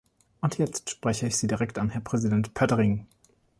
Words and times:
Und 0.41 0.57
jetzt 0.57 0.89
spreche 0.89 1.27
ich 1.27 1.37
Sie 1.37 1.45
direkt 1.45 1.77
an, 1.77 1.91
Herr 1.91 2.01
Präsident 2.01 2.55
Pöttering. 2.55 3.05